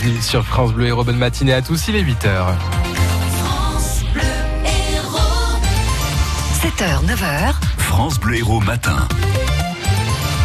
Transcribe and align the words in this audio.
bienvenue 0.00 0.22
sur 0.22 0.44
France 0.44 0.72
Bleu 0.72 0.86
Héros. 0.86 1.04
Bonne 1.04 1.18
matinée 1.18 1.52
à 1.52 1.62
tous, 1.62 1.88
il 1.88 1.96
est 1.96 2.02
8h. 2.02 2.54
7h, 6.62 7.04
9h. 7.06 7.54
France 7.78 8.18
Bleu 8.18 8.36
Héros 8.38 8.60
matin. 8.60 9.06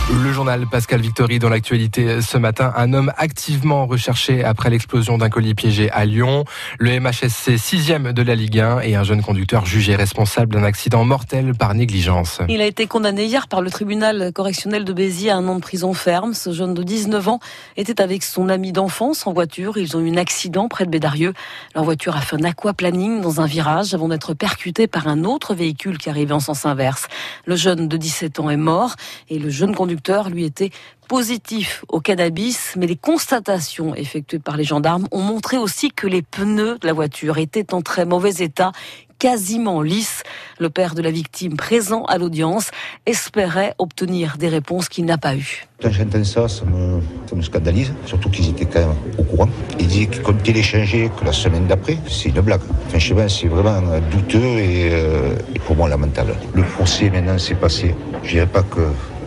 Le 0.08 0.32
journal 0.32 0.68
Pascal 0.68 1.02
Victory 1.02 1.40
dans 1.40 1.50
l'actualité 1.50 2.22
ce 2.22 2.38
matin. 2.38 2.72
Un 2.76 2.94
homme 2.94 3.12
activement 3.18 3.88
recherché 3.88 4.44
après 4.44 4.70
l'explosion 4.70 5.18
d'un 5.18 5.30
colis 5.30 5.56
piégé 5.56 5.90
à 5.90 6.06
Lyon. 6.06 6.46
Le 6.78 7.00
MHSC 7.00 7.58
6 7.58 7.92
de 8.14 8.22
la 8.22 8.36
Ligue 8.36 8.60
1 8.60 8.82
et 8.82 8.96
un 8.96 9.04
jeune 9.04 9.24
conducteur 9.24 9.66
jugé 9.66 9.96
responsable 9.96 10.54
d'un 10.54 10.64
accident 10.64 11.04
mortel 11.06 11.56
par 11.56 11.74
négligence. 11.74 12.40
Il 12.48 12.62
a 12.62 12.68
été 12.68 12.86
condamné 12.86 13.26
hier 13.26 13.48
par 13.48 13.64
le 13.64 13.72
tribunal 13.72 14.32
correctionnel 14.32 14.86
de 14.86 14.94
Béziers 14.94 15.32
à 15.32 15.38
un 15.38 15.48
an 15.48 15.56
de 15.56 15.62
prison 15.62 15.96
ferme. 15.96 16.36
Ce 16.36 16.54
jeune 16.54 16.76
de 16.76 16.84
19 16.84 17.28
ans 17.28 17.40
était 17.76 18.00
avec 18.00 18.22
son 18.22 18.48
ami 18.50 18.72
d'enfance 18.72 19.26
en 19.26 19.34
voiture. 19.34 19.80
Ils 19.80 19.98
ont 19.98 20.02
eu 20.02 20.12
un 20.12 20.18
accident 20.18 20.68
près 20.68 20.86
de 20.86 20.92
Bédarieux. 20.92 21.34
Leur 21.74 21.84
voiture 21.84 22.16
a 22.16 22.22
fait 22.22 22.36
un 22.36 22.44
aquaplaning 22.44 23.22
dans 23.22 23.42
un 23.42 23.48
virage 23.48 23.96
avant 23.96 24.10
d'être 24.10 24.36
percutée 24.36 24.86
par 24.86 25.08
un 25.08 25.24
autre 25.24 25.56
véhicule 25.56 25.98
qui 25.98 26.12
arrivait 26.12 26.34
en 26.34 26.40
sens 26.40 26.68
inverse. 26.68 27.08
Le 27.48 27.56
jeune 27.56 27.88
de 27.88 27.98
17 27.98 28.40
ans 28.40 28.52
est 28.52 28.56
mort 28.56 28.94
et 29.32 29.40
le 29.40 29.50
jeune 29.50 29.74
conducteur 29.74 29.95
lui 30.30 30.46
était 30.46 30.72
positif 31.08 31.86
au 31.88 32.00
cannabis, 32.00 32.74
mais 32.78 32.88
les 32.88 32.96
constatations 32.96 33.96
effectuées 33.96 34.40
par 34.40 34.58
les 34.58 34.64
gendarmes 34.64 35.08
ont 35.12 35.22
montré 35.22 35.58
aussi 35.58 35.92
que 35.92 36.08
les 36.08 36.22
pneus 36.22 36.78
de 36.80 36.88
la 36.88 36.94
voiture 36.94 37.38
étaient 37.38 37.74
en 37.74 37.82
très 37.82 38.06
mauvais 38.06 38.34
état 38.40 38.72
quasiment 39.20 39.82
lisses. 39.82 40.24
Le 40.60 40.70
père 40.70 40.94
de 40.96 41.02
la 41.02 41.12
victime, 41.12 41.56
présent 41.56 42.04
à 42.06 42.18
l'audience, 42.18 42.72
espérait 43.06 43.74
obtenir 43.78 44.38
des 44.38 44.50
réponses 44.50 44.90
qu'il 44.90 45.06
n'a 45.06 45.18
pas 45.18 45.36
eues. 45.36 45.66
Quand 45.82 45.92
j'entends 45.92 46.24
ça, 46.24 46.48
ça 46.48 46.66
me, 46.66 47.02
ça 47.30 47.36
me 47.36 47.42
scandalise, 47.42 47.94
surtout 48.06 48.30
qu'ils 48.30 48.50
étaient 48.50 48.66
quand 48.66 48.80
même 48.80 48.96
au 49.18 49.24
courant. 49.24 49.50
Ils 49.80 49.88
disaient 49.88 50.08
qu'ils 50.08 50.22
comptaient 50.22 50.54
les 50.54 50.64
changer 50.64 51.10
que 51.18 51.26
la 51.26 51.32
semaine 51.32 51.68
d'après. 51.68 51.98
C'est 52.10 52.30
une 52.30 52.42
blague. 52.42 52.62
Enfin, 52.88 52.98
je 52.98 53.08
sais 53.08 53.14
pas, 53.16 53.30
c'est 53.30 53.48
vraiment 53.48 54.00
douteux 54.12 54.40
et, 54.40 54.90
euh, 54.92 55.36
et 55.54 55.60
pour 55.60 55.76
moi 55.76 55.88
lamentable. 55.88 56.36
Le 56.54 56.64
procès 56.64 57.10
maintenant 57.10 57.38
s'est 57.38 57.56
passé. 57.56 57.96
Je 58.24 58.32
dirais 58.32 58.48
pas 58.48 58.64
que 58.64 58.82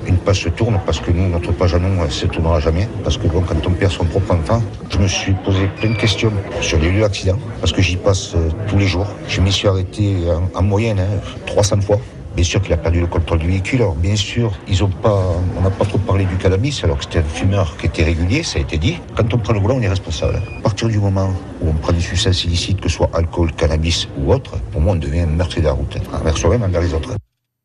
une 0.08 0.16
page 0.16 0.42
se 0.42 0.48
tourne 0.48 0.80
parce 0.84 1.00
que 1.00 1.10
nous, 1.10 1.28
notre 1.28 1.52
page 1.52 1.74
à 1.74 1.78
nous, 1.78 2.02
elle 2.02 2.10
se 2.10 2.26
tournera 2.26 2.60
jamais. 2.60 2.88
Parce 3.04 3.16
que 3.16 3.26
bon, 3.26 3.42
quand 3.42 3.66
on 3.66 3.70
perd 3.72 3.92
son 3.92 4.04
propre 4.04 4.32
enfant, 4.34 4.62
je 4.90 4.98
me 4.98 5.06
suis 5.06 5.32
posé 5.32 5.68
plein 5.78 5.90
de 5.90 5.96
questions 5.96 6.32
sur 6.60 6.78
les 6.78 6.90
lieux 6.90 7.02
d'accident 7.02 7.38
parce 7.60 7.72
que 7.72 7.82
j'y 7.82 7.96
passe 7.96 8.34
euh, 8.34 8.48
tous 8.68 8.78
les 8.78 8.86
jours. 8.86 9.06
Je 9.28 9.40
m'y 9.40 9.52
suis 9.52 9.68
arrêté 9.68 10.16
en, 10.30 10.58
en 10.58 10.62
moyenne 10.62 10.98
hein, 11.00 11.20
300 11.46 11.82
fois. 11.82 11.98
Bien 12.34 12.44
sûr 12.44 12.62
qu'il 12.62 12.72
a 12.72 12.76
perdu 12.76 13.00
le 13.00 13.06
contrôle 13.06 13.38
du 13.38 13.48
véhicule. 13.48 13.82
Alors 13.82 13.96
bien 13.96 14.14
sûr, 14.14 14.52
ils 14.68 14.84
ont 14.84 14.88
pas, 14.88 15.20
on 15.56 15.60
n'a 15.60 15.70
pas 15.70 15.84
trop 15.84 15.98
parlé 15.98 16.24
du 16.24 16.36
cannabis, 16.36 16.84
alors 16.84 16.98
que 16.98 17.04
c'était 17.04 17.18
un 17.18 17.22
fumeur 17.24 17.76
qui 17.76 17.86
était 17.86 18.04
régulier, 18.04 18.42
ça 18.44 18.58
a 18.58 18.62
été 18.62 18.78
dit. 18.78 18.98
Quand 19.16 19.34
on 19.34 19.38
prend 19.38 19.52
le 19.52 19.60
volant, 19.60 19.76
on 19.76 19.82
est 19.82 19.88
responsable. 19.88 20.40
À 20.58 20.62
partir 20.62 20.88
du 20.88 20.98
moment 20.98 21.30
où 21.60 21.68
on 21.68 21.74
prend 21.74 21.92
des 21.92 22.00
substances 22.00 22.44
illicites, 22.44 22.80
que 22.80 22.88
ce 22.88 22.96
soit 22.96 23.10
alcool, 23.12 23.52
cannabis 23.52 24.08
ou 24.18 24.32
autre, 24.32 24.52
pour 24.70 24.80
moi, 24.80 24.92
on 24.92 24.96
devient 24.96 25.20
un 25.20 25.26
meurtrier 25.26 25.62
de 25.62 25.66
la 25.66 25.72
route, 25.72 25.98
envers 26.12 26.36
soi-même, 26.36 26.62
envers 26.62 26.80
les 26.80 26.94
autres. 26.94 27.10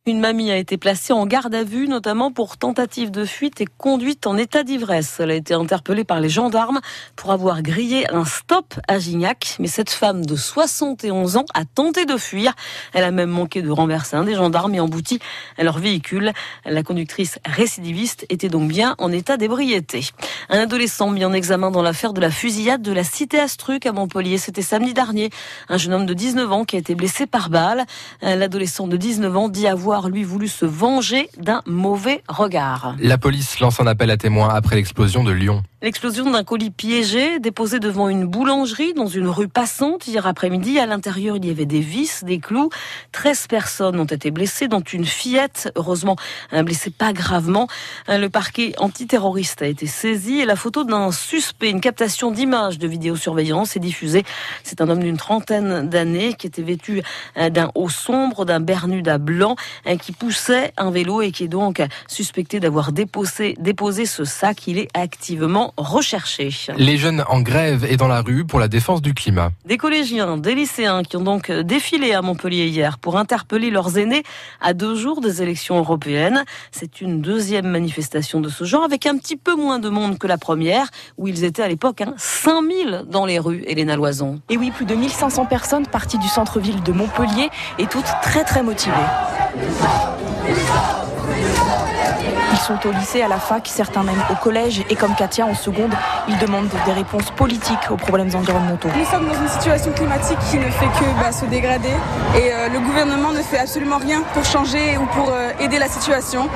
Une 0.05 0.19
mamie 0.19 0.51
a 0.51 0.57
été 0.57 0.75
placée 0.75 1.13
en 1.13 1.25
garde 1.25 1.55
à 1.55 1.63
vue, 1.63 1.87
notamment 1.87 2.29
pour 2.29 2.57
tentative 2.57 3.09
de 3.09 3.23
fuite 3.23 3.61
et 3.61 3.67
conduite 3.77 4.27
en 4.27 4.35
état 4.35 4.63
d'ivresse. 4.63 5.21
Elle 5.21 5.31
a 5.31 5.35
été 5.35 5.53
interpellée 5.53 6.03
par 6.03 6.19
les 6.19 6.27
gendarmes 6.27 6.81
pour 7.15 7.31
avoir 7.31 7.61
grillé 7.61 8.13
un 8.13 8.25
stop 8.25 8.73
à 8.89 8.99
Gignac. 8.99 9.55
Mais 9.59 9.69
cette 9.69 9.91
femme 9.91 10.25
de 10.25 10.35
71 10.35 11.37
ans 11.37 11.45
a 11.53 11.63
tenté 11.63 12.03
de 12.03 12.17
fuir. 12.17 12.51
Elle 12.91 13.05
a 13.05 13.11
même 13.11 13.29
manqué 13.29 13.61
de 13.61 13.71
renverser 13.71 14.17
un 14.17 14.25
des 14.25 14.35
gendarmes 14.35 14.75
et 14.75 14.81
embouti 14.81 15.19
leur 15.57 15.79
véhicule. 15.79 16.33
La 16.65 16.83
conductrice 16.83 17.39
récidiviste 17.45 18.25
était 18.27 18.49
donc 18.49 18.67
bien 18.67 18.95
en 18.97 19.09
état 19.09 19.37
d'ébriété. 19.37 20.09
Un 20.49 20.59
adolescent 20.59 21.11
mis 21.11 21.23
en 21.23 21.31
examen 21.31 21.71
dans 21.71 21.81
l'affaire 21.81 22.11
de 22.11 22.19
la 22.19 22.29
fusillade 22.29 22.81
de 22.81 22.91
la 22.91 23.05
cité 23.05 23.39
Astruc 23.39 23.85
à 23.85 23.93
Montpellier. 23.93 24.37
C'était 24.37 24.63
samedi 24.63 24.93
dernier. 24.93 25.29
Un 25.69 25.77
jeune 25.77 25.93
homme 25.93 26.05
de 26.05 26.13
19 26.13 26.51
ans 26.51 26.65
qui 26.65 26.75
a 26.75 26.79
été 26.79 26.93
blessé 26.93 27.25
par 27.25 27.49
balle. 27.49 27.85
L'adolescent 28.21 28.87
de 28.87 28.97
19 28.97 29.37
ans 29.37 29.47
dit 29.47 29.65
avoir 29.65 29.92
lui 30.01 30.23
voulu 30.23 30.47
se 30.47 30.65
venger 30.65 31.29
d'un 31.37 31.61
mauvais 31.65 32.23
regard. 32.27 32.95
La 32.99 33.17
police 33.17 33.59
lance 33.59 33.79
un 33.79 33.87
appel 33.87 34.09
à 34.11 34.17
témoins 34.17 34.49
après 34.49 34.75
l'explosion 34.75 35.23
de 35.23 35.31
Lyon. 35.31 35.63
L'explosion 35.81 36.31
d'un 36.31 36.45
colis 36.45 36.71
piégé 36.71 37.39
déposé 37.39 37.79
devant 37.79 38.07
une 38.07 38.25
boulangerie 38.25 38.93
dans 38.93 39.07
une 39.07 39.27
rue 39.27 39.49
passante 39.49 40.07
hier 40.07 40.25
après-midi. 40.25 40.79
À 40.79 40.85
l'intérieur, 40.85 41.35
il 41.35 41.45
y 41.45 41.49
avait 41.49 41.65
des 41.65 41.81
vis, 41.81 42.23
des 42.23 42.39
clous. 42.39 42.69
13 43.11 43.47
personnes 43.47 43.99
ont 43.99 44.05
été 44.05 44.31
blessées, 44.31 44.69
dont 44.69 44.79
une 44.79 45.03
fillette, 45.05 45.71
heureusement 45.75 46.15
blessée 46.53 46.89
pas 46.89 47.11
gravement. 47.11 47.67
Le 48.07 48.27
parquet 48.27 48.73
antiterroriste 48.77 49.61
a 49.61 49.67
été 49.67 49.85
saisi 49.85 50.39
et 50.39 50.45
la 50.45 50.55
photo 50.55 50.85
d'un 50.85 51.11
suspect, 51.11 51.69
une 51.69 51.81
captation 51.81 52.31
d'images 52.31 52.79
de 52.79 52.87
vidéosurveillance 52.87 53.75
est 53.75 53.81
diffusée. 53.81 54.23
C'est 54.63 54.79
un 54.79 54.89
homme 54.89 55.03
d'une 55.03 55.17
trentaine 55.17 55.89
d'années 55.89 56.33
qui 56.33 56.47
était 56.47 56.61
vêtu 56.61 57.01
d'un 57.35 57.71
haut 57.75 57.89
sombre, 57.89 58.45
d'un 58.45 58.61
bernuda 58.61 59.17
blanc, 59.17 59.57
qui 59.99 60.11
poussait 60.11 60.73
un 60.77 60.91
vélo 60.91 61.21
et 61.21 61.31
qui 61.31 61.45
est 61.45 61.47
donc 61.47 61.81
suspecté 62.07 62.59
d'avoir 62.59 62.91
déposé, 62.91 63.55
déposé 63.59 64.05
ce 64.05 64.23
sac. 64.23 64.67
Il 64.67 64.77
est 64.77 64.89
activement 64.93 65.73
recherché. 65.77 66.49
Les 66.77 66.97
jeunes 66.97 67.23
en 67.27 67.41
grève 67.41 67.85
et 67.89 67.97
dans 67.97 68.07
la 68.07 68.21
rue 68.21 68.45
pour 68.45 68.59
la 68.59 68.67
défense 68.67 69.01
du 69.01 69.13
climat. 69.13 69.51
Des 69.65 69.77
collégiens, 69.77 70.37
des 70.37 70.55
lycéens 70.55 71.03
qui 71.03 71.17
ont 71.17 71.21
donc 71.21 71.51
défilé 71.51 72.13
à 72.13 72.21
Montpellier 72.21 72.67
hier 72.67 72.97
pour 72.97 73.17
interpeller 73.17 73.69
leurs 73.69 73.97
aînés 73.97 74.23
à 74.61 74.73
deux 74.73 74.95
jours 74.95 75.21
des 75.21 75.41
élections 75.41 75.77
européennes. 75.77 76.43
C'est 76.71 77.01
une 77.01 77.21
deuxième 77.21 77.67
manifestation 77.67 78.41
de 78.41 78.49
ce 78.49 78.63
genre 78.63 78.83
avec 78.83 79.05
un 79.05 79.17
petit 79.17 79.37
peu 79.37 79.55
moins 79.55 79.79
de 79.79 79.89
monde 79.89 80.17
que 80.17 80.27
la 80.27 80.37
première 80.37 80.87
où 81.17 81.27
ils 81.27 81.43
étaient 81.43 81.63
à 81.63 81.67
l'époque 81.67 82.01
hein, 82.01 82.13
5000 82.17 83.05
dans 83.07 83.25
les 83.25 83.39
rues, 83.39 83.63
Elena 83.67 83.95
Loison. 83.95 84.39
Et 84.49 84.57
oui, 84.57 84.71
plus 84.71 84.85
de 84.85 84.95
1500 84.95 85.45
personnes 85.45 85.87
parties 85.87 86.17
du 86.17 86.27
centre-ville 86.27 86.81
de 86.83 86.91
Montpellier 86.91 87.49
et 87.79 87.87
toutes 87.87 88.11
très 88.21 88.43
très 88.43 88.63
motivées. 88.63 88.93
Ils 89.55 90.22
sont 92.63 92.79
au 92.87 92.91
lycée, 92.91 93.21
à 93.21 93.27
la 93.27 93.39
fac, 93.39 93.67
certains 93.67 94.03
même 94.03 94.21
au 94.31 94.35
collège 94.35 94.83
et 94.89 94.95
comme 94.95 95.13
Katia 95.15 95.45
en 95.45 95.53
seconde, 95.53 95.91
ils 96.29 96.37
demandent 96.37 96.69
des 96.85 96.93
réponses 96.93 97.29
politiques 97.31 97.91
aux 97.91 97.97
problèmes 97.97 98.33
environnementaux. 98.33 98.87
Nous 98.97 99.05
sommes 99.05 99.27
dans 99.27 99.41
une 99.41 99.49
situation 99.49 99.91
climatique 99.91 100.39
qui 100.49 100.57
ne 100.57 100.69
fait 100.69 100.85
que 100.85 101.21
bah, 101.21 101.31
se 101.31 101.45
dégrader 101.45 101.89
et 102.35 102.53
euh, 102.53 102.69
le 102.69 102.79
gouvernement 102.79 103.33
ne 103.33 103.41
fait 103.41 103.59
absolument 103.59 103.97
rien 103.97 104.23
pour 104.33 104.45
changer 104.45 104.97
ou 104.97 105.05
pour 105.07 105.29
euh, 105.29 105.51
aider 105.59 105.77
la 105.77 105.89
situation 105.89 106.47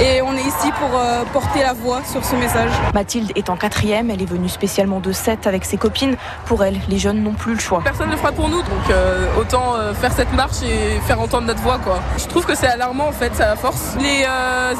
et 0.00 0.20
on 0.20 0.34
est 0.34 0.42
ici 0.42 0.70
pour 0.78 0.90
euh, 0.98 1.24
porter 1.32 1.60
la 1.62 1.72
voix 1.72 2.02
sur 2.04 2.24
ce 2.24 2.36
message. 2.36 2.70
Mathilde 2.94 3.32
est 3.34 3.48
en 3.48 3.56
quatrième, 3.56 4.10
elle 4.10 4.20
est 4.20 4.30
venue 4.30 4.48
spécialement 4.48 5.00
de 5.00 5.12
7 5.12 5.46
avec 5.46 5.64
ses 5.64 5.78
copines. 5.78 6.16
Pour 6.44 6.64
elle, 6.64 6.78
les 6.88 6.98
jeunes 6.98 7.22
n'ont 7.22 7.32
plus 7.32 7.54
le 7.54 7.60
choix. 7.60 7.80
Personne 7.82 8.08
ne 8.08 8.12
le 8.12 8.18
fera 8.18 8.32
pour 8.32 8.48
nous, 8.48 8.58
donc 8.58 8.90
euh, 8.90 9.26
autant 9.38 9.74
euh, 9.74 9.94
faire 9.94 10.12
cette 10.12 10.32
marche 10.32 10.62
et 10.62 11.00
faire 11.06 11.20
entendre 11.20 11.46
notre 11.46 11.60
voix. 11.60 11.78
Quoi. 11.78 12.00
Je 12.18 12.26
trouve 12.26 12.44
que 12.44 12.54
c'est 12.54 12.66
alarmant 12.66 13.08
en 13.08 13.12
fait, 13.12 13.34
ça 13.34 13.56
force. 13.56 13.96
Les 14.00 14.24
euh, 14.28 14.74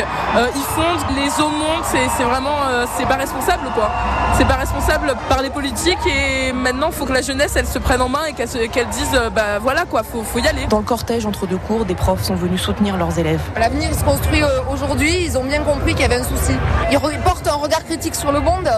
euh, 0.00 0.46
ils 0.54 0.62
fondent, 0.62 1.16
les 1.16 1.28
eaux 1.42 1.48
montent, 1.48 1.84
c'est, 1.84 2.22
vraiment, 2.24 2.56
euh, 2.68 2.84
c'est 2.96 3.06
pas 3.06 3.14
responsable 3.16 3.68
quoi. 3.74 3.90
C'est 4.36 4.46
pas 4.46 4.54
responsable 4.54 5.14
par 5.28 5.42
les 5.42 5.50
politiques 5.50 5.98
et 6.06 6.52
maintenant 6.52 6.90
faut 6.90 7.06
que 7.06 7.12
la 7.12 7.22
jeunesse 7.22 7.54
elle 7.56 7.66
se 7.66 7.78
prenne 7.78 8.02
en 8.02 8.08
main 8.08 8.24
et 8.28 8.32
qu'elle, 8.32 8.48
se- 8.48 8.66
qu'elle 8.66 8.88
dise 8.88 9.08
euh, 9.14 9.30
bah 9.30 9.58
voilà 9.60 9.84
quoi, 9.84 10.02
faut, 10.02 10.22
faut 10.22 10.38
y 10.38 10.46
aller. 10.48 10.66
Dans 10.66 10.78
le 10.78 10.84
cortège 10.84 11.26
entre 11.26 11.46
deux 11.46 11.56
cours, 11.58 11.84
des 11.84 11.94
profs 11.94 12.22
sont 12.22 12.34
venus 12.34 12.60
soutenir 12.60 12.96
leurs 12.96 13.18
élèves. 13.18 13.40
L'avenir 13.58 13.88
il 13.90 13.96
se 13.98 14.04
construit 14.04 14.42
euh, 14.42 14.48
aujourd'hui, 14.72 15.24
ils 15.24 15.38
ont 15.38 15.44
bien 15.44 15.62
compris 15.62 15.92
qu'il 15.92 16.02
y 16.02 16.04
avait 16.04 16.20
un 16.20 16.24
souci. 16.24 16.52
Ils 16.90 16.98
portent 17.20 17.46
un 17.48 17.54
regard 17.54 17.84
critique 17.84 18.14
sur 18.14 18.32
le 18.32 18.40
monde 18.40 18.68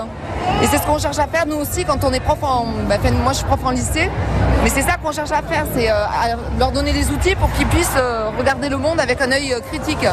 et 0.62 0.66
c'est 0.66 0.78
ce 0.78 0.86
qu'on 0.86 0.98
cherche 0.98 1.18
à 1.18 1.26
faire 1.26 1.46
nous 1.46 1.56
aussi 1.56 1.84
quand 1.84 2.02
on 2.04 2.12
est 2.12 2.20
prof 2.20 2.38
en... 2.42 2.66
bah, 2.88 2.96
moi 3.22 3.32
je 3.32 3.38
suis 3.38 3.46
prof 3.46 3.60
en 3.64 3.70
lycée, 3.70 4.10
mais 4.62 4.70
c'est 4.70 4.82
ça 4.82 4.96
qu'on 4.96 5.12
cherche 5.12 5.30
à 5.30 5.42
faire, 5.42 5.66
c'est 5.74 5.90
euh, 5.90 5.94
leur 6.58 6.72
donner 6.72 6.92
les 6.92 7.10
outils 7.10 7.34
pour 7.36 7.50
qu'ils 7.52 7.66
puissent 7.66 7.96
euh, 7.96 8.30
regarder 8.38 8.68
le 8.68 8.76
monde 8.76 9.00
avec 9.00 9.20
un 9.20 9.30
œil 9.30 9.52
euh, 9.52 9.60
critique. 9.60 10.04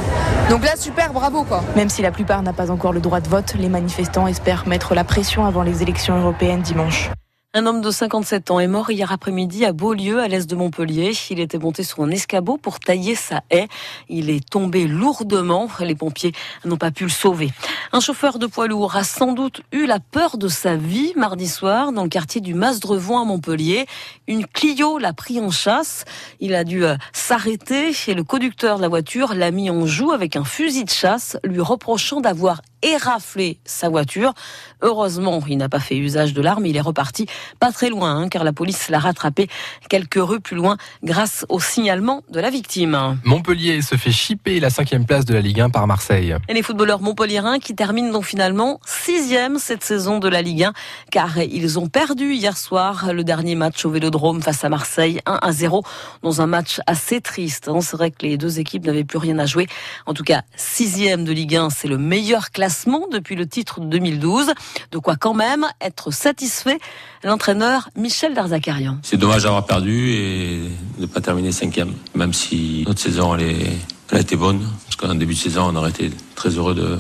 Donc 0.50 0.64
là 0.64 0.76
super, 0.78 1.12
bravo 1.14 1.44
quoi. 1.44 1.64
Même 1.76 1.90
si 1.90 2.02
la 2.02 2.12
plupart 2.12 2.42
n'a 2.44 2.54
pas 2.54 2.72
encore 2.72 2.94
le 2.94 3.00
droit 3.00 3.20
de 3.20 3.28
vote, 3.28 3.56
les 3.58 3.70
manifestants 3.70 4.28
espèrent 4.28 4.68
mettre 4.68 4.94
la 4.94 5.04
pression 5.04 5.46
avant 5.46 5.64
les 5.64 5.82
élections 5.82 6.18
européennes 6.18 6.62
dimanche. 6.62 7.10
Un 7.58 7.68
homme 7.68 7.80
de 7.80 7.90
57 7.90 8.52
ans 8.52 8.60
est 8.60 8.68
mort 8.68 8.92
hier 8.92 9.14
après-midi 9.14 9.64
à 9.64 9.72
Beaulieu, 9.72 10.20
à 10.20 10.28
l'est 10.28 10.46
de 10.46 10.58
Montpellier. 10.58 11.14
Il 11.30 11.40
était 11.40 11.58
monté 11.58 11.84
sur 11.84 12.04
un 12.04 12.10
escabeau 12.10 12.58
pour 12.58 12.82
tailler 12.82 13.16
sa 13.16 13.44
haie. 13.50 13.70
Il 14.10 14.30
est 14.30 14.46
tombé 14.46 14.88
lourdement. 14.88 15.70
Les 15.80 15.96
pompiers 15.96 16.34
n'ont 16.66 16.76
pas 16.76 16.92
pu 16.92 17.06
le 17.06 17.10
sauver. 17.10 17.52
Un 17.94 18.02
chauffeur 18.02 18.40
de 18.40 18.46
poids 18.46 18.68
lourd 18.68 18.98
a 18.98 19.06
sans 19.06 19.32
doute 19.32 19.62
eu 19.72 19.86
la 19.86 20.02
peur 20.02 20.38
de 20.38 20.50
sa 20.50 20.76
vie 20.76 21.14
mardi 21.16 21.48
soir 21.48 21.94
dans 21.94 22.04
le 22.04 22.10
quartier 22.10 22.42
du 22.42 22.54
Mas-Drevon 22.54 23.20
à 23.20 23.24
Montpellier. 23.24 23.86
Une 24.28 24.46
Clio 24.46 24.98
l'a 24.98 25.14
pris 25.14 25.40
en 25.40 25.50
chasse. 25.50 26.04
Il 26.42 26.56
a 26.56 26.66
dû 26.66 26.84
euh, 26.84 26.98
s'arrêter 27.14 27.94
et 28.08 28.14
le 28.16 28.26
conducteur 28.26 28.76
de 28.76 28.82
la 28.82 28.90
voiture 28.90 29.34
l'a 29.34 29.52
mis 29.52 29.70
en 29.70 29.86
joue 29.86 30.12
avec 30.12 30.36
un 30.36 30.44
fusil 30.44 30.84
de 30.84 30.90
chasse, 30.90 31.38
lui 31.46 31.62
reprochant 31.62 32.20
d'avoir 32.20 32.62
éraflé 32.82 33.60
sa 33.66 33.90
voiture. 33.90 34.34
Heureusement, 34.82 35.42
il 35.48 35.58
n'a 35.58 35.70
pas 35.70 35.80
fait 35.80 35.98
usage 35.98 36.34
de 36.34 36.42
l'arme. 36.42 36.66
Il 36.66 36.78
est 36.78 36.82
reparti 36.82 37.28
pas 37.60 37.72
très 37.72 37.90
loin, 37.90 38.16
hein, 38.16 38.30
car 38.30 38.44
la 38.44 38.54
police 38.54 38.90
l'a 38.90 39.00
rattrapé 39.00 39.50
quelques 39.90 40.16
rues 40.16 40.40
plus 40.40 40.56
loin 40.56 40.78
grâce 41.04 41.46
au 41.50 41.60
signalement 41.60 42.24
de 42.30 42.40
la 42.40 42.50
victime. 42.50 43.20
Montpellier 43.24 43.82
se 43.82 43.96
fait 43.96 44.12
chipper 44.12 44.60
la 44.60 44.70
cinquième 44.70 45.06
place 45.06 45.26
de 45.26 45.34
la 45.34 45.42
Ligue 45.42 45.60
1 45.60 45.70
par 45.70 45.88
Marseille. 45.88 46.36
Et 46.48 46.54
les 46.54 46.62
footballeurs 46.64 47.02
montpelliérains 47.02 47.60
qui 47.60 47.66
qui 47.66 47.74
termine 47.74 48.12
donc 48.12 48.26
finalement 48.26 48.80
sixième 48.86 49.58
cette 49.58 49.84
saison 49.84 50.20
de 50.20 50.30
la 50.30 50.44
Ligue 50.44 50.66
1 50.66 50.74
car 51.10 51.40
ils 51.40 51.80
ont 51.80 51.88
perdu 51.88 52.34
hier 52.34 52.56
soir 52.58 53.12
le 53.12 53.24
dernier 53.24 53.56
match 53.56 53.84
au 53.86 53.90
Vélodrome 53.90 54.42
face 54.44 54.64
à 54.64 54.70
Marseille 54.70 55.20
1 55.26 55.40
à 55.42 55.52
0 55.52 55.84
dans 56.22 56.42
un 56.42 56.46
match 56.46 56.80
assez 56.86 57.22
triste. 57.22 57.68
Hein. 57.68 57.82
C'est 57.82 57.98
vrai 57.98 58.12
que 58.12 58.24
les 58.24 58.38
deux 58.38 58.60
équipes 58.60 58.86
n'avaient 58.86 59.04
plus 59.04 59.18
rien 59.18 59.40
à 59.40 59.48
jouer. 59.48 59.66
En 60.06 60.14
tout 60.14 60.24
cas, 60.24 60.44
sixième 60.56 61.26
de 61.26 61.32
Ligue 61.32 61.56
1, 61.56 61.72
c'est 61.72 61.88
le 61.88 61.98
meilleur 61.98 62.52
classement 62.52 62.65
depuis 63.12 63.36
le 63.36 63.48
titre 63.48 63.80
de 63.80 63.86
2012. 63.86 64.54
De 64.92 64.98
quoi 64.98 65.16
quand 65.16 65.34
même 65.34 65.66
être 65.82 66.12
satisfait 66.12 66.80
l'entraîneur 67.24 67.90
Michel 67.96 68.34
Darzacarian. 68.34 68.98
C'est 69.04 69.18
dommage 69.18 69.44
d'avoir 69.44 69.66
perdu 69.66 70.12
et 70.12 70.60
de 70.98 71.02
ne 71.02 71.06
pas 71.06 71.22
terminer 71.22 71.52
cinquième, 71.52 71.94
même 72.14 72.34
si 72.34 72.84
notre 72.88 73.00
saison 73.00 73.36
elle, 73.36 73.78
a 74.12 74.20
été 74.20 74.36
bonne. 74.36 74.62
Parce 74.86 74.96
qu'en 74.96 75.16
début 75.16 75.34
de 75.34 75.40
saison, 75.40 75.70
on 75.72 75.76
aurait 75.76 75.90
été 75.90 76.12
très 76.36 76.50
heureux 76.50 76.76
de, 76.76 76.98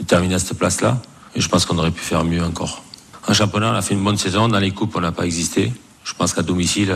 de 0.00 0.04
terminer 0.06 0.34
à 0.36 0.38
cette 0.38 0.58
place-là. 0.58 1.00
Et 1.34 1.40
je 1.40 1.48
pense 1.48 1.64
qu'on 1.64 1.78
aurait 1.78 1.90
pu 1.90 2.00
faire 2.02 2.24
mieux 2.24 2.42
encore. 2.42 2.82
En 3.28 3.32
championnat, 3.32 3.72
on 3.72 3.76
a 3.76 3.82
fait 3.82 3.94
une 3.94 4.04
bonne 4.04 4.18
saison. 4.18 4.48
Dans 4.48 4.58
les 4.58 4.72
coupes, 4.72 4.94
on 4.96 5.00
n'a 5.00 5.12
pas 5.12 5.24
existé. 5.24 5.72
Je 6.04 6.14
pense 6.14 6.34
qu'à 6.34 6.42
domicile, 6.42 6.94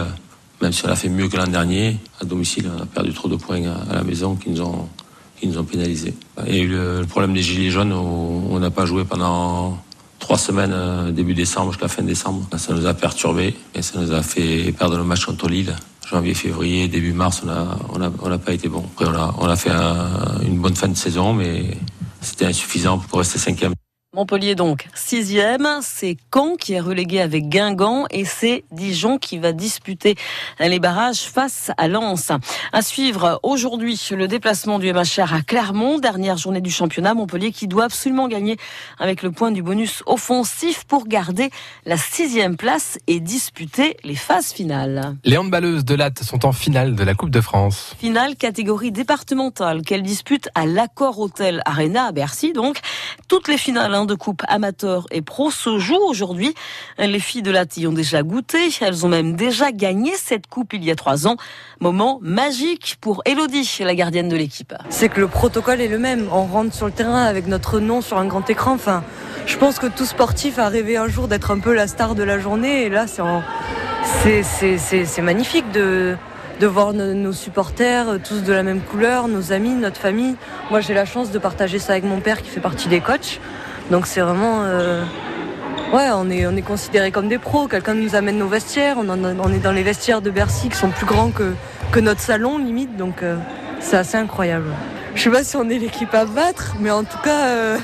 même 0.61 0.73
si 0.73 0.85
on 0.85 0.89
a 0.89 0.97
fait 0.97 1.09
mieux 1.09 1.29
que 1.29 1.37
l'an 1.37 1.47
dernier, 1.47 1.99
à 2.21 2.25
domicile, 2.25 2.71
on 2.75 2.83
a 2.83 2.87
perdu 2.87 3.13
trop 3.13 3.29
de 3.29 3.37
points 3.37 3.63
à, 3.63 3.95
la 3.95 4.03
maison 4.03 4.37
qui 4.37 4.51
nous 4.51 4.63
ont, 4.63 4.89
qui 5.39 5.47
nous 5.47 5.59
ont 5.59 5.65
pénalisés. 5.65 6.15
Et 6.47 6.65
le, 6.65 7.01
le 7.01 7.07
problème 7.07 7.35
des 7.35 7.43
gilets 7.43 7.71
jaunes, 7.71 7.93
on 7.93 8.59
n'a 8.59 8.71
pas 8.71 8.87
joué 8.87 9.05
pendant 9.05 9.79
trois 10.19 10.39
semaines, 10.39 10.73
euh, 10.73 11.13
début 11.13 11.35
décembre 11.35 11.73
jusqu'à 11.73 11.89
fin 11.89 12.03
décembre. 12.03 12.49
Ça 12.57 12.73
nous 12.75 12.87
a 12.87 12.95
perturbé 12.95 13.55
et 13.75 13.83
ça 13.83 14.01
nous 14.01 14.13
a 14.13 14.23
fait 14.23 14.73
perdre 14.73 14.97
le 14.97 15.05
match 15.05 15.25
contre 15.25 15.49
Lille. 15.49 15.75
Janvier, 16.11 16.35
février, 16.35 16.89
début 16.89 17.13
mars, 17.13 17.43
on 17.43 17.47
n'a 17.47 17.79
on 17.93 18.01
a, 18.01 18.11
on 18.23 18.31
a 18.31 18.39
pas 18.39 18.53
été 18.53 18.69
bon. 18.69 18.85
Après, 18.95 19.07
on 19.07 19.15
a, 19.15 19.35
on 19.39 19.47
a 19.47 19.57
fait 19.57 19.71
un, 19.71 20.41
une 20.43 20.59
bonne 20.59 20.77
fin 20.77 20.89
de 20.89 20.97
saison, 20.97 21.33
mais 21.33 21.77
c'était 22.21 22.47
insuffisant 22.47 22.99
pour 22.99 23.19
rester 23.19 23.39
cinquième. 23.39 23.73
Montpellier 24.17 24.55
donc 24.55 24.89
sixième, 24.95 25.69
c'est 25.83 26.17
Caen 26.33 26.57
qui 26.57 26.73
est 26.73 26.81
relégué 26.81 27.21
avec 27.21 27.51
Guingamp 27.51 28.07
et 28.11 28.25
c'est 28.25 28.65
Dijon 28.73 29.19
qui 29.19 29.37
va 29.37 29.53
disputer 29.53 30.15
les 30.59 30.79
barrages 30.79 31.25
face 31.25 31.71
à 31.77 31.87
Lens. 31.87 32.33
À 32.73 32.81
suivre 32.81 33.39
aujourd'hui 33.43 34.01
le 34.13 34.27
déplacement 34.27 34.79
du 34.79 34.91
MHR 34.91 35.35
à 35.35 35.43
Clermont, 35.43 35.99
dernière 35.99 36.39
journée 36.39 36.63
du 36.63 36.71
championnat. 36.71 37.13
Montpellier 37.13 37.53
qui 37.53 37.69
doit 37.69 37.85
absolument 37.85 38.27
gagner 38.27 38.57
avec 38.99 39.23
le 39.23 39.33
point 39.33 39.51
du 39.51 39.63
bonus 39.63 40.03
offensif 40.07 40.85
pour 40.85 41.07
garder 41.07 41.51
la 41.85 41.99
sixième 41.99 42.57
place 42.57 42.99
et 43.07 43.21
disputer 43.21 43.99
les 44.03 44.17
phases 44.17 44.51
finales. 44.51 45.15
Les 45.25 45.37
handballeuses 45.37 45.85
de 45.85 45.95
Latte 45.95 46.23
sont 46.23 46.47
en 46.47 46.53
finale 46.53 46.95
de 46.95 47.05
la 47.05 47.15
Coupe 47.15 47.29
de 47.29 47.43
France. 47.43 47.95
Finale 47.99 48.37
catégorie 48.37 48.93
départementale 48.93 49.83
qu'elles 49.83 50.03
disputent 50.03 50.49
à 50.55 50.65
l'Accord 50.65 51.19
Hôtel 51.19 51.61
Arena 51.67 52.05
à 52.07 52.13
Bercy 52.13 52.55
donc. 52.55 52.79
Toutes 53.29 53.49
les 53.49 53.59
finales 53.59 53.95
hein, 53.95 54.06
de 54.07 54.15
coupe 54.15 54.43
amateur 54.49 55.07
et 55.11 55.23
pro 55.23 55.51
se 55.51 55.79
jouent 55.79 56.09
aujourd'hui. 56.09 56.55
Les 56.99 57.21
filles 57.21 57.43
de 57.43 57.51
Lati 57.51 57.87
ont 57.87 57.93
déjà 57.93 58.23
goûté, 58.23 58.59
elles 58.81 59.05
ont 59.05 59.09
même 59.09 59.37
déjà 59.37 59.73
gagné 59.73 60.13
cette 60.17 60.47
coupe 60.47 60.73
il 60.73 60.85
y 60.85 60.91
a 60.91 60.95
trois 60.95 61.27
ans. 61.27 61.37
Moment 61.81 62.19
magique 62.23 62.97
pour 63.01 63.23
Elodie, 63.27 63.79
la 63.81 63.95
gardienne 63.95 64.29
de 64.29 64.37
l'équipe. 64.37 64.75
C'est 64.89 65.09
que 65.09 65.21
le 65.21 65.29
protocole 65.29 65.81
est 65.81 65.89
le 65.89 65.99
même. 65.99 66.29
On 66.33 66.45
rentre 66.45 66.75
sur 66.75 66.87
le 66.87 66.93
terrain 66.93 67.25
avec 67.25 67.47
notre 67.47 67.81
nom 67.81 68.01
sur 68.01 68.19
un 68.19 68.27
grand 68.27 68.49
écran. 68.49 68.73
Enfin, 68.73 69.05
je 69.47 69.57
pense 69.57 69.79
que 69.79 69.87
tout 69.87 70.07
sportif 70.07 70.59
a 70.59 70.69
rêvé 70.69 70.97
un 70.97 71.09
jour 71.09 71.29
d'être 71.29 71.51
un 71.51 71.59
peu 71.59 71.75
la 71.75 71.87
star 71.87 72.15
de 72.15 72.23
la 72.23 72.39
journée. 72.39 72.85
Et 72.85 72.89
là, 72.89 73.07
c'est 73.07 73.23
magnifique 75.23 75.71
de 75.73 76.17
de 76.61 76.67
voir 76.67 76.95
nos, 76.95 77.33
supporters 77.33 78.09
euh, 78.09 78.19
tous 78.19 78.43
de 78.43 78.53
la 78.53 78.63
même 78.63 78.81
couleur, 78.81 79.29
nos 79.29 79.53
amis, 79.53 79.75
notre 79.75 80.01
famille. 80.01 80.37
Moi, 80.71 80.81
j'ai 80.81 80.95
la 80.95 81.05
chance 81.05 81.31
de 81.31 81.39
partager 81.39 81.79
ça 81.79 81.93
avec 81.93 82.05
mon 82.05 82.21
père 82.21 82.43
qui 82.43 82.49
fait 82.49 82.61
partie 82.61 82.89
des 82.89 83.01
coachs. 83.01 83.41
Donc 83.91 84.07
c'est 84.07 84.21
vraiment... 84.21 84.63
Euh, 84.65 85.05
ouais, 85.93 86.09
on 86.13 86.31
est, 86.31 86.47
on 86.47 86.57
est 86.57 86.63
considérés 86.63 87.11
comme 87.11 87.29
des 87.29 87.39
pros. 87.39 87.69
Quelqu'un 87.69 87.95
nous 87.95 88.15
amène 88.15 88.39
nos 88.39 88.49
vestiaires. 88.49 88.97
On, 88.99 89.53
est 89.53 89.59
dans 89.59 89.73
les 89.73 89.83
vestiaires 89.83 90.23
de 90.23 90.31
Bercy 90.31 90.69
qui 90.69 90.77
sont 90.77 90.91
plus 90.91 91.07
grands 91.07 91.31
que, 91.31 91.55
que 91.93 92.01
notre 92.01 92.21
salon, 92.21 92.59
limite. 92.59 92.97
Donc 92.97 93.23
euh, 93.23 93.37
c'est 93.81 93.97
assez 93.97 94.17
incroyable. 94.17 94.71
Je 95.15 95.23
sais 95.23 95.31
pas 95.31 95.45
si 95.45 95.57
on 95.57 95.69
est 95.69 95.79
l'équipe 95.79 96.13
à 96.15 96.25
battre, 96.25 96.77
mais 96.81 96.91
en 96.91 97.05
tout 97.05 97.19
cas, 97.25 97.79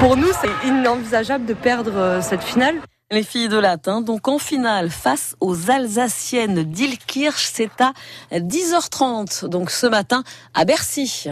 pour 0.00 0.16
nous, 0.16 0.26
c'est 0.40 0.68
inenvisageable 0.68 1.46
de 1.46 1.54
perdre 1.54 2.18
cette 2.20 2.42
finale. 2.42 2.74
Les 3.12 3.22
filles 3.22 3.48
de 3.48 3.56
latin, 3.56 4.00
donc 4.00 4.26
en 4.26 4.40
finale 4.40 4.90
face 4.90 5.36
aux 5.40 5.70
Alsaciennes 5.70 6.64
d'Ilkirch, 6.64 7.48
c'est 7.52 7.70
à 7.80 7.92
10h30, 8.32 9.46
donc 9.46 9.70
ce 9.70 9.86
matin 9.86 10.24
à 10.54 10.64
Bercy. 10.64 11.24